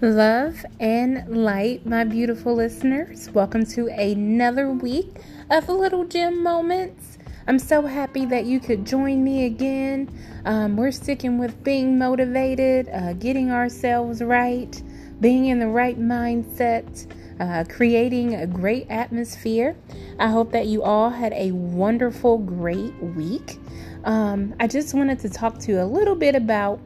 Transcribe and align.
Love 0.00 0.64
and 0.78 1.26
light, 1.26 1.84
my 1.84 2.04
beautiful 2.04 2.54
listeners. 2.54 3.28
Welcome 3.30 3.66
to 3.66 3.88
another 3.88 4.70
week 4.70 5.16
of 5.50 5.68
Little 5.68 6.04
Gem 6.04 6.40
Moments. 6.40 7.18
I'm 7.48 7.58
so 7.58 7.82
happy 7.82 8.24
that 8.26 8.44
you 8.44 8.60
could 8.60 8.86
join 8.86 9.24
me 9.24 9.46
again. 9.46 10.08
Um, 10.44 10.76
we're 10.76 10.92
sticking 10.92 11.36
with 11.36 11.64
being 11.64 11.98
motivated, 11.98 12.88
uh, 12.90 13.14
getting 13.14 13.50
ourselves 13.50 14.22
right, 14.22 14.80
being 15.20 15.46
in 15.46 15.58
the 15.58 15.66
right 15.66 15.98
mindset, 15.98 17.12
uh, 17.40 17.64
creating 17.68 18.36
a 18.36 18.46
great 18.46 18.86
atmosphere. 18.90 19.74
I 20.20 20.28
hope 20.28 20.52
that 20.52 20.66
you 20.66 20.84
all 20.84 21.10
had 21.10 21.32
a 21.32 21.50
wonderful, 21.50 22.38
great 22.38 22.94
week. 23.02 23.58
Um, 24.04 24.54
I 24.60 24.68
just 24.68 24.94
wanted 24.94 25.18
to 25.18 25.28
talk 25.28 25.58
to 25.58 25.72
you 25.72 25.80
a 25.80 25.84
little 25.84 26.14
bit 26.14 26.36
about 26.36 26.78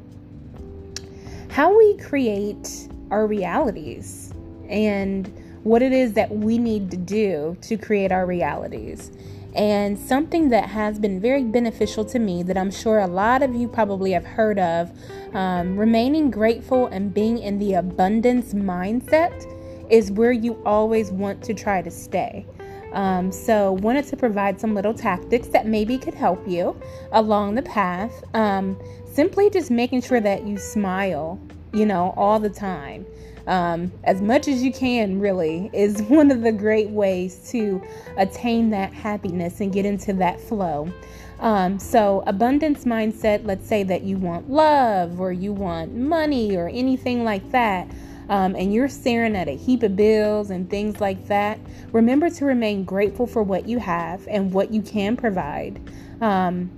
how 1.50 1.76
we 1.76 1.98
create 1.98 2.88
our 3.12 3.26
realities 3.26 4.32
and 4.68 5.32
what 5.62 5.82
it 5.82 5.92
is 5.92 6.14
that 6.14 6.30
we 6.30 6.58
need 6.58 6.90
to 6.90 6.96
do 6.96 7.56
to 7.60 7.76
create 7.76 8.10
our 8.10 8.26
realities. 8.26 9.12
And 9.54 9.98
something 9.98 10.48
that 10.48 10.70
has 10.70 10.98
been 10.98 11.20
very 11.20 11.44
beneficial 11.44 12.06
to 12.06 12.18
me 12.18 12.42
that 12.44 12.56
I'm 12.56 12.70
sure 12.70 13.00
a 13.00 13.06
lot 13.06 13.42
of 13.42 13.54
you 13.54 13.68
probably 13.68 14.12
have 14.12 14.24
heard 14.24 14.58
of 14.58 14.90
um, 15.34 15.78
remaining 15.78 16.30
grateful 16.30 16.86
and 16.86 17.12
being 17.12 17.38
in 17.38 17.58
the 17.58 17.74
abundance 17.74 18.54
mindset 18.54 19.46
is 19.90 20.10
where 20.10 20.32
you 20.32 20.60
always 20.64 21.10
want 21.10 21.42
to 21.44 21.54
try 21.54 21.82
to 21.82 21.90
stay. 21.90 22.46
Um, 22.92 23.32
so, 23.32 23.72
wanted 23.72 24.06
to 24.08 24.16
provide 24.18 24.60
some 24.60 24.74
little 24.74 24.92
tactics 24.92 25.48
that 25.48 25.66
maybe 25.66 25.96
could 25.96 26.12
help 26.12 26.46
you 26.46 26.78
along 27.12 27.54
the 27.54 27.62
path. 27.62 28.22
Um, 28.34 28.78
simply 29.10 29.48
just 29.48 29.70
making 29.70 30.02
sure 30.02 30.20
that 30.20 30.46
you 30.46 30.58
smile 30.58 31.40
you 31.72 31.86
know, 31.86 32.14
all 32.16 32.38
the 32.38 32.50
time. 32.50 33.06
Um, 33.46 33.90
as 34.04 34.20
much 34.20 34.46
as 34.46 34.62
you 34.62 34.72
can, 34.72 35.18
really, 35.18 35.70
is 35.72 36.02
one 36.08 36.30
of 36.30 36.42
the 36.42 36.52
great 36.52 36.90
ways 36.90 37.50
to 37.50 37.82
attain 38.16 38.70
that 38.70 38.92
happiness 38.92 39.60
and 39.60 39.72
get 39.72 39.84
into 39.84 40.12
that 40.14 40.40
flow. 40.40 40.92
Um, 41.40 41.80
so, 41.80 42.22
abundance 42.28 42.84
mindset, 42.84 43.44
let's 43.44 43.66
say 43.66 43.82
that 43.82 44.02
you 44.02 44.16
want 44.16 44.48
love 44.48 45.20
or 45.20 45.32
you 45.32 45.52
want 45.52 45.92
money 45.92 46.56
or 46.56 46.68
anything 46.68 47.24
like 47.24 47.50
that, 47.50 47.90
um, 48.28 48.54
and 48.54 48.72
you're 48.72 48.88
staring 48.88 49.34
at 49.34 49.48
a 49.48 49.56
heap 49.56 49.82
of 49.82 49.96
bills 49.96 50.50
and 50.50 50.70
things 50.70 51.00
like 51.00 51.26
that, 51.26 51.58
remember 51.90 52.30
to 52.30 52.44
remain 52.44 52.84
grateful 52.84 53.26
for 53.26 53.42
what 53.42 53.68
you 53.68 53.78
have 53.80 54.26
and 54.28 54.52
what 54.52 54.72
you 54.72 54.82
can 54.82 55.16
provide. 55.16 55.80
Um, 56.20 56.70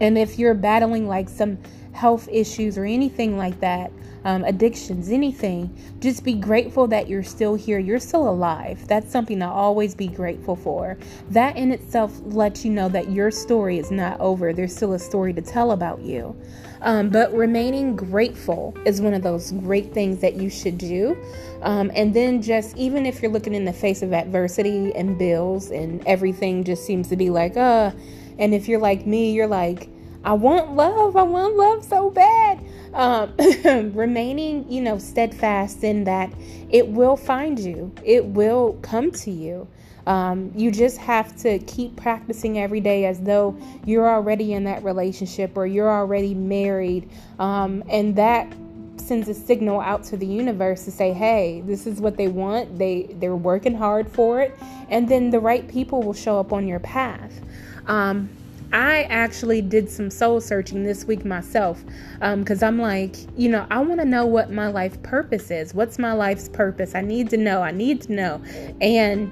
and 0.00 0.18
if 0.18 0.38
you're 0.38 0.54
battling 0.54 1.08
like 1.08 1.28
some 1.28 1.58
health 1.92 2.28
issues 2.30 2.76
or 2.76 2.84
anything 2.84 3.36
like 3.36 3.58
that, 3.60 3.92
um, 4.24 4.42
addictions, 4.44 5.10
anything, 5.10 5.76
just 6.00 6.24
be 6.24 6.32
grateful 6.32 6.86
that 6.88 7.08
you're 7.08 7.22
still 7.22 7.54
here. 7.54 7.78
You're 7.78 8.00
still 8.00 8.28
alive. 8.28 8.86
That's 8.88 9.12
something 9.12 9.38
to 9.40 9.46
always 9.46 9.94
be 9.94 10.08
grateful 10.08 10.56
for. 10.56 10.96
That 11.30 11.56
in 11.56 11.70
itself 11.70 12.18
lets 12.24 12.64
you 12.64 12.70
know 12.70 12.88
that 12.88 13.10
your 13.10 13.30
story 13.30 13.78
is 13.78 13.90
not 13.90 14.18
over. 14.20 14.52
There's 14.52 14.74
still 14.74 14.94
a 14.94 14.98
story 14.98 15.34
to 15.34 15.42
tell 15.42 15.72
about 15.72 16.00
you. 16.00 16.34
Um, 16.80 17.10
but 17.10 17.32
remaining 17.34 17.96
grateful 17.96 18.76
is 18.84 19.00
one 19.00 19.14
of 19.14 19.22
those 19.22 19.52
great 19.52 19.92
things 19.92 20.20
that 20.20 20.34
you 20.34 20.50
should 20.50 20.78
do. 20.78 21.16
Um, 21.62 21.90
and 21.94 22.12
then, 22.12 22.42
just 22.42 22.76
even 22.76 23.06
if 23.06 23.22
you're 23.22 23.30
looking 23.30 23.54
in 23.54 23.64
the 23.64 23.72
face 23.72 24.02
of 24.02 24.12
adversity 24.12 24.94
and 24.94 25.18
bills 25.18 25.70
and 25.70 26.06
everything 26.06 26.64
just 26.64 26.84
seems 26.84 27.08
to 27.08 27.16
be 27.16 27.30
like, 27.30 27.56
uh, 27.56 27.90
and 28.38 28.54
if 28.54 28.68
you're 28.68 28.80
like 28.80 29.06
me, 29.06 29.32
you're 29.32 29.46
like, 29.46 29.88
I 30.24 30.32
want 30.32 30.74
love. 30.74 31.16
I 31.16 31.22
want 31.22 31.56
love 31.56 31.84
so 31.84 32.10
bad. 32.10 32.64
Um, 32.94 33.34
remaining, 33.94 34.70
you 34.70 34.80
know, 34.80 34.98
steadfast 34.98 35.84
in 35.84 36.04
that 36.04 36.32
it 36.70 36.88
will 36.88 37.16
find 37.16 37.58
you, 37.58 37.92
it 38.04 38.24
will 38.24 38.78
come 38.82 39.10
to 39.12 39.30
you. 39.30 39.68
Um, 40.06 40.52
you 40.54 40.70
just 40.70 40.98
have 40.98 41.34
to 41.38 41.58
keep 41.60 41.96
practicing 41.96 42.58
every 42.58 42.80
day 42.80 43.06
as 43.06 43.20
though 43.20 43.56
you're 43.86 44.08
already 44.08 44.52
in 44.52 44.64
that 44.64 44.84
relationship 44.84 45.56
or 45.56 45.66
you're 45.66 45.90
already 45.90 46.34
married. 46.34 47.10
Um, 47.38 47.82
and 47.88 48.14
that 48.16 48.52
sends 48.96 49.28
a 49.28 49.34
signal 49.34 49.80
out 49.80 50.04
to 50.04 50.16
the 50.16 50.26
universe 50.26 50.84
to 50.84 50.90
say, 50.90 51.12
hey, 51.12 51.62
this 51.66 51.86
is 51.86 52.00
what 52.00 52.16
they 52.16 52.28
want. 52.28 52.78
They, 52.78 53.14
they're 53.18 53.36
working 53.36 53.74
hard 53.74 54.08
for 54.08 54.40
it. 54.40 54.56
And 54.88 55.08
then 55.08 55.30
the 55.30 55.40
right 55.40 55.66
people 55.68 56.02
will 56.02 56.14
show 56.14 56.38
up 56.38 56.52
on 56.52 56.66
your 56.66 56.80
path. 56.80 57.40
Um, 57.86 58.28
I 58.72 59.04
actually 59.04 59.62
did 59.62 59.88
some 59.88 60.10
soul 60.10 60.40
searching 60.40 60.82
this 60.82 61.04
week 61.04 61.24
myself 61.24 61.84
because 62.20 62.62
um, 62.62 62.68
I'm 62.68 62.78
like, 62.80 63.14
you 63.38 63.48
know, 63.48 63.66
I 63.70 63.78
want 63.78 64.00
to 64.00 64.04
know 64.04 64.26
what 64.26 64.50
my 64.50 64.66
life 64.66 65.00
purpose 65.04 65.52
is. 65.52 65.74
What's 65.74 65.96
my 65.96 66.12
life's 66.12 66.48
purpose? 66.48 66.96
I 66.96 67.00
need 67.00 67.30
to 67.30 67.36
know. 67.36 67.62
I 67.62 67.70
need 67.70 68.02
to 68.02 68.12
know. 68.12 68.42
And 68.80 69.30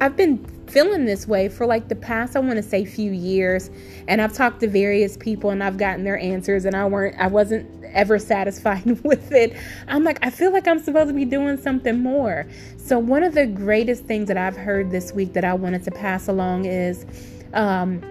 I've 0.00 0.16
been 0.16 0.42
feeling 0.68 1.04
this 1.04 1.26
way 1.26 1.50
for 1.50 1.66
like 1.66 1.88
the 1.88 1.96
past, 1.96 2.34
I 2.34 2.38
want 2.38 2.56
to 2.56 2.62
say, 2.62 2.86
few 2.86 3.12
years. 3.12 3.70
And 4.08 4.22
I've 4.22 4.32
talked 4.32 4.60
to 4.60 4.68
various 4.68 5.18
people 5.18 5.50
and 5.50 5.62
I've 5.62 5.76
gotten 5.76 6.04
their 6.04 6.18
answers, 6.18 6.64
and 6.64 6.74
I 6.74 6.86
weren't, 6.86 7.20
I 7.20 7.26
wasn't 7.26 7.68
ever 7.92 8.18
satisfied 8.18 8.86
with 9.04 9.32
it. 9.32 9.54
I'm 9.88 10.04
like, 10.04 10.24
I 10.24 10.30
feel 10.30 10.52
like 10.52 10.66
I'm 10.66 10.78
supposed 10.78 11.08
to 11.08 11.14
be 11.14 11.26
doing 11.26 11.58
something 11.58 11.98
more. 11.98 12.46
So, 12.78 12.98
one 12.98 13.22
of 13.22 13.34
the 13.34 13.46
greatest 13.46 14.04
things 14.04 14.28
that 14.28 14.38
I've 14.38 14.56
heard 14.56 14.90
this 14.90 15.12
week 15.12 15.34
that 15.34 15.44
I 15.44 15.52
wanted 15.52 15.84
to 15.84 15.90
pass 15.90 16.28
along 16.28 16.64
is, 16.64 17.04
um, 17.54 18.02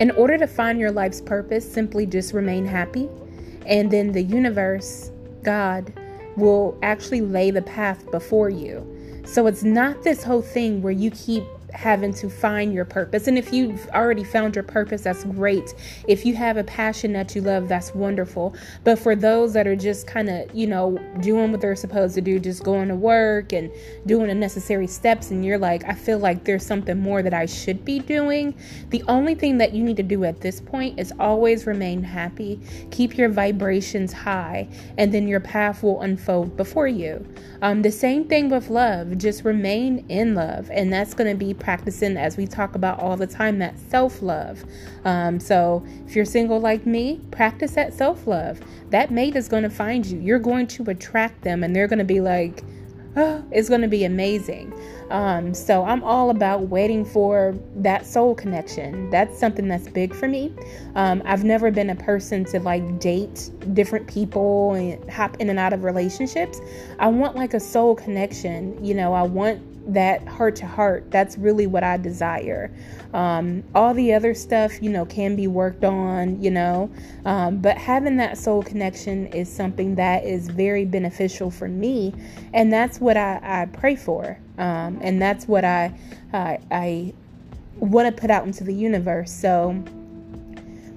in 0.00 0.10
order 0.12 0.36
to 0.38 0.46
find 0.46 0.78
your 0.78 0.90
life's 0.90 1.20
purpose, 1.20 1.70
simply 1.70 2.06
just 2.06 2.32
remain 2.32 2.66
happy. 2.66 3.08
And 3.66 3.90
then 3.90 4.12
the 4.12 4.22
universe, 4.22 5.10
God, 5.42 5.92
will 6.36 6.76
actually 6.82 7.20
lay 7.20 7.50
the 7.50 7.62
path 7.62 8.10
before 8.10 8.50
you. 8.50 8.90
So 9.24 9.46
it's 9.46 9.62
not 9.62 10.02
this 10.02 10.22
whole 10.22 10.42
thing 10.42 10.82
where 10.82 10.92
you 10.92 11.10
keep 11.10 11.44
having 11.74 12.14
to 12.14 12.30
find 12.30 12.72
your 12.72 12.84
purpose. 12.84 13.26
And 13.26 13.36
if 13.36 13.52
you've 13.52 13.86
already 13.88 14.24
found 14.24 14.54
your 14.54 14.64
purpose, 14.64 15.02
that's 15.02 15.24
great. 15.24 15.74
If 16.08 16.24
you 16.24 16.34
have 16.34 16.56
a 16.56 16.64
passion 16.64 17.12
that 17.14 17.34
you 17.34 17.42
love, 17.42 17.68
that's 17.68 17.94
wonderful. 17.94 18.54
But 18.84 18.98
for 18.98 19.14
those 19.16 19.52
that 19.54 19.66
are 19.66 19.76
just 19.76 20.06
kind 20.06 20.30
of, 20.30 20.54
you 20.54 20.66
know, 20.66 20.98
doing 21.20 21.52
what 21.52 21.60
they're 21.60 21.76
supposed 21.76 22.14
to 22.14 22.20
do, 22.20 22.38
just 22.38 22.62
going 22.62 22.88
to 22.88 22.94
work 22.94 23.52
and 23.52 23.70
doing 24.06 24.28
the 24.28 24.34
necessary 24.34 24.86
steps, 24.86 25.30
and 25.30 25.44
you're 25.44 25.58
like, 25.58 25.84
I 25.84 25.94
feel 25.94 26.18
like 26.18 26.44
there's 26.44 26.64
something 26.64 26.98
more 26.98 27.22
that 27.22 27.34
I 27.34 27.46
should 27.46 27.84
be 27.84 27.98
doing, 27.98 28.54
the 28.90 29.02
only 29.08 29.34
thing 29.34 29.58
that 29.58 29.72
you 29.72 29.82
need 29.82 29.96
to 29.96 30.02
do 30.02 30.24
at 30.24 30.40
this 30.40 30.60
point 30.60 30.98
is 30.98 31.12
always 31.18 31.66
remain 31.66 32.02
happy, 32.02 32.60
keep 32.90 33.18
your 33.18 33.28
vibrations 33.28 34.12
high, 34.12 34.68
and 34.96 35.12
then 35.12 35.26
your 35.26 35.40
path 35.40 35.82
will 35.82 36.00
unfold 36.02 36.56
before 36.56 36.88
you. 36.88 37.26
Um, 37.62 37.82
the 37.82 37.90
same 37.90 38.24
thing 38.28 38.48
with 38.48 38.70
love, 38.70 39.16
just 39.18 39.44
remain 39.44 40.04
in 40.08 40.34
love, 40.34 40.70
and 40.70 40.92
that's 40.92 41.14
going 41.14 41.30
to 41.30 41.36
be 41.36 41.54
practicing, 41.64 42.18
as 42.18 42.36
we 42.36 42.46
talk 42.46 42.74
about 42.74 43.00
all 43.00 43.16
the 43.16 43.26
time, 43.26 43.58
that 43.58 43.78
self 43.90 44.20
love. 44.20 44.62
Um, 45.04 45.40
so 45.40 45.84
if 46.06 46.14
you're 46.14 46.26
single 46.26 46.60
like 46.60 46.84
me, 46.84 47.20
practice 47.30 47.72
that 47.72 47.94
self 47.94 48.26
love. 48.26 48.60
That 48.90 49.10
mate 49.10 49.34
is 49.34 49.48
going 49.48 49.62
to 49.62 49.70
find 49.70 50.04
you. 50.04 50.20
You're 50.20 50.38
going 50.38 50.66
to 50.68 50.84
attract 50.90 51.42
them, 51.42 51.64
and 51.64 51.74
they're 51.74 51.88
going 51.88 51.98
to 51.98 52.04
be 52.04 52.20
like, 52.20 52.62
oh, 53.16 53.42
it's 53.50 53.68
going 53.68 53.80
to 53.80 53.88
be 53.88 54.04
amazing. 54.04 54.72
Um, 55.10 55.54
so 55.54 55.84
I'm 55.84 56.02
all 56.02 56.30
about 56.30 56.68
waiting 56.68 57.04
for 57.04 57.54
that 57.76 58.06
soul 58.06 58.34
connection. 58.34 59.08
That's 59.10 59.38
something 59.38 59.68
that's 59.68 59.88
big 59.88 60.14
for 60.14 60.28
me. 60.28 60.52
Um, 60.94 61.22
I've 61.24 61.44
never 61.44 61.70
been 61.70 61.90
a 61.90 61.96
person 61.96 62.44
to 62.46 62.60
like 62.60 63.00
date 63.00 63.50
different 63.72 64.06
people 64.06 64.74
and 64.74 65.10
hop 65.10 65.36
in 65.40 65.48
and 65.50 65.58
out 65.58 65.72
of 65.72 65.84
relationships. 65.84 66.60
I 66.98 67.08
want 67.08 67.36
like 67.36 67.54
a 67.54 67.60
soul 67.60 67.94
connection. 67.94 68.82
You 68.84 68.94
know, 68.94 69.14
I 69.14 69.22
want 69.22 69.62
that 69.86 70.26
heart 70.26 70.56
to 70.56 70.66
heart. 70.66 71.10
That's 71.10 71.36
really 71.36 71.66
what 71.66 71.84
I 71.84 71.96
desire. 71.96 72.70
Um, 73.12 73.62
all 73.74 73.94
the 73.94 74.12
other 74.12 74.34
stuff, 74.34 74.82
you 74.82 74.90
know, 74.90 75.04
can 75.04 75.36
be 75.36 75.46
worked 75.46 75.84
on, 75.84 76.42
you 76.42 76.50
know, 76.50 76.90
um, 77.24 77.58
but 77.58 77.76
having 77.76 78.16
that 78.16 78.38
soul 78.38 78.62
connection 78.62 79.26
is 79.28 79.48
something 79.48 79.94
that 79.96 80.24
is 80.24 80.48
very 80.48 80.84
beneficial 80.84 81.50
for 81.50 81.68
me, 81.68 82.14
and 82.52 82.72
that's 82.72 83.00
what 83.00 83.16
I, 83.16 83.40
I 83.42 83.66
pray 83.66 83.96
for, 83.96 84.38
um, 84.58 84.98
and 85.00 85.20
that's 85.20 85.46
what 85.46 85.64
I 85.64 85.94
I, 86.32 86.58
I 86.70 87.14
want 87.76 88.14
to 88.14 88.20
put 88.20 88.30
out 88.30 88.46
into 88.46 88.64
the 88.64 88.74
universe. 88.74 89.32
So 89.32 89.82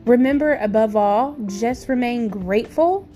remember, 0.05 0.55
above 0.55 0.95
all, 0.95 1.35
just 1.45 1.89
remain 1.89 2.29
grateful. 2.29 3.07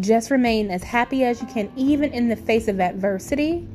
Just 0.00 0.30
remain 0.30 0.70
as 0.70 0.84
happy 0.84 1.24
as 1.24 1.40
you 1.40 1.48
can, 1.48 1.70
even 1.76 2.12
in 2.12 2.28
the 2.28 2.36
face 2.36 2.68
of 2.68 2.80
adversity 2.80 3.66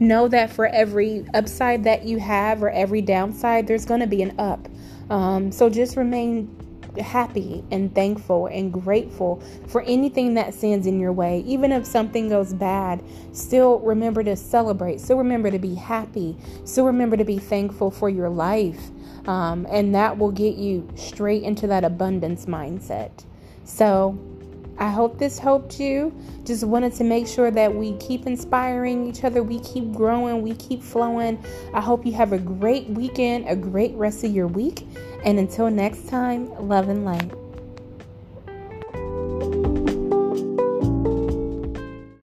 know 0.00 0.26
that 0.28 0.50
for 0.50 0.66
every 0.66 1.24
upside 1.34 1.84
that 1.84 2.04
you 2.04 2.18
have 2.18 2.62
or 2.62 2.70
every 2.70 3.02
downside, 3.02 3.66
there's 3.66 3.84
going 3.84 4.00
to 4.00 4.06
be 4.06 4.22
an 4.22 4.38
up. 4.38 4.68
Um, 5.10 5.52
so 5.52 5.68
just 5.68 5.96
remain 5.96 6.56
happy 6.98 7.64
and 7.70 7.94
thankful 7.94 8.46
and 8.46 8.72
grateful 8.72 9.42
for 9.68 9.82
anything 9.82 10.34
that 10.34 10.54
stands 10.54 10.86
in 10.86 10.98
your 10.98 11.12
way. 11.12 11.40
Even 11.46 11.72
if 11.72 11.86
something 11.86 12.28
goes 12.28 12.52
bad, 12.52 13.02
still 13.32 13.78
remember 13.80 14.24
to 14.24 14.36
celebrate. 14.36 15.00
Still 15.00 15.18
remember 15.18 15.50
to 15.50 15.58
be 15.58 15.74
happy. 15.74 16.36
Still 16.64 16.86
remember 16.86 17.16
to 17.16 17.24
be 17.24 17.38
thankful 17.38 17.90
for 17.90 18.08
your 18.08 18.28
life. 18.28 18.90
Um, 19.28 19.66
and 19.70 19.94
that 19.94 20.18
will 20.18 20.32
get 20.32 20.56
you 20.56 20.88
straight 20.96 21.42
into 21.42 21.66
that 21.68 21.84
abundance 21.84 22.46
mindset. 22.46 23.24
So, 23.64 24.18
I 24.80 24.88
hope 24.88 25.18
this 25.18 25.38
helped 25.38 25.78
you. 25.78 26.12
Just 26.44 26.64
wanted 26.64 26.94
to 26.94 27.04
make 27.04 27.26
sure 27.26 27.50
that 27.50 27.72
we 27.72 27.92
keep 27.98 28.26
inspiring 28.26 29.06
each 29.06 29.24
other, 29.24 29.42
we 29.42 29.60
keep 29.60 29.92
growing, 29.92 30.42
we 30.42 30.54
keep 30.54 30.82
flowing. 30.82 31.38
I 31.74 31.82
hope 31.82 32.06
you 32.06 32.12
have 32.14 32.32
a 32.32 32.38
great 32.38 32.88
weekend, 32.88 33.46
a 33.46 33.54
great 33.54 33.94
rest 33.94 34.24
of 34.24 34.34
your 34.34 34.46
week. 34.46 34.86
And 35.24 35.38
until 35.38 35.70
next 35.70 36.08
time, 36.08 36.50
love 36.66 36.88
and 36.88 37.04
light. 37.04 37.39